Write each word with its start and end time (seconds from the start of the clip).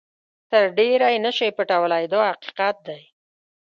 تر 0.51 0.63
ډېره 0.77 1.07
یې 1.13 1.19
نه 1.25 1.31
شئ 1.37 1.49
پټولای 1.57 2.05
دا 2.13 2.19
حقیقت 2.31 2.75
دی. 2.87 3.01